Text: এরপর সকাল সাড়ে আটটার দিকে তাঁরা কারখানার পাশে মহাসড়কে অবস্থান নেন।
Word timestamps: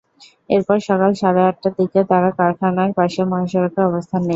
এরপর 0.49 0.77
সকাল 0.89 1.11
সাড়ে 1.21 1.41
আটটার 1.49 1.73
দিকে 1.79 1.99
তাঁরা 2.09 2.29
কারখানার 2.39 2.89
পাশে 2.97 3.21
মহাসড়কে 3.31 3.79
অবস্থান 3.89 4.21
নেন। 4.21 4.29